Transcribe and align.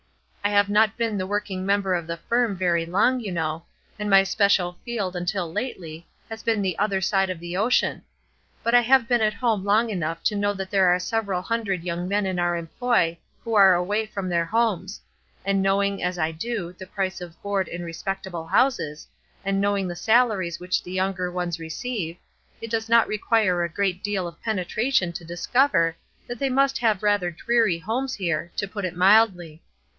I 0.43 0.49
have 0.49 0.67
not 0.69 0.97
been 0.97 1.17
the 1.17 1.27
working 1.27 1.65
member 1.65 1.93
of 1.93 2.07
the 2.07 2.17
firm 2.17 2.57
very 2.57 2.85
long, 2.85 3.19
you 3.19 3.31
know, 3.31 3.65
and 3.99 4.09
my 4.09 4.23
special 4.23 4.79
field, 4.83 5.15
until 5.15 5.49
lately, 5.53 6.07
has 6.27 6.41
been 6.41 6.63
the 6.63 6.77
other 6.79 6.99
side 6.99 7.29
of 7.29 7.39
the 7.39 7.55
ocean; 7.55 8.01
but 8.63 8.73
I 8.73 8.81
have 8.81 9.07
been 9.07 9.21
at 9.21 9.35
home 9.35 9.63
long 9.63 9.91
enough 9.91 10.23
to 10.23 10.35
know 10.35 10.53
that 10.55 10.71
there 10.71 10.87
are 10.87 10.99
several 10.99 11.43
hundred 11.43 11.83
young 11.83 12.07
men 12.07 12.25
in 12.25 12.39
our 12.39 12.57
employ 12.57 13.17
who 13.43 13.53
are 13.53 13.75
away 13.75 14.07
from 14.07 14.27
their 14.27 14.43
homes; 14.43 14.99
and 15.45 15.61
knowing, 15.61 16.01
as 16.03 16.17
I 16.17 16.31
do, 16.31 16.73
the 16.73 16.87
price 16.87 17.21
of 17.21 17.39
board 17.43 17.67
in 17.67 17.83
respectable 17.83 18.47
houses, 18.47 19.07
and 19.45 19.61
knowing 19.61 19.87
the 19.87 19.95
salaries 19.95 20.59
which 20.59 20.83
the 20.83 20.91
younger 20.91 21.31
ones 21.31 21.59
receive, 21.59 22.17
it 22.59 22.71
does 22.71 22.89
not 22.89 23.07
require 23.07 23.63
a 23.63 23.69
great 23.69 24.03
deal 24.03 24.27
of 24.27 24.41
penetration 24.41 25.13
to 25.13 25.23
discover 25.23 25.95
that 26.27 26.39
they 26.39 26.49
must 26.49 26.79
have 26.79 27.03
rather 27.03 27.29
dreary 27.29 27.77
homes 27.77 28.15
here, 28.15 28.51
to 28.57 28.67
put 28.67 28.83
it 28.83 28.95
mildly. 28.97 29.61